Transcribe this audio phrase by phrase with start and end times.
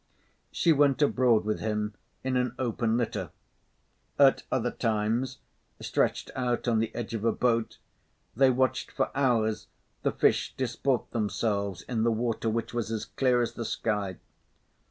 [0.51, 1.93] She went abroad with him
[2.23, 3.29] in an open litter;
[4.17, 5.37] at other times,
[5.79, 7.77] stretched out on the edge of a boat,
[8.35, 9.67] they watched for hours
[10.01, 14.17] the fish disport themselves in the water, which was as clear as the sky.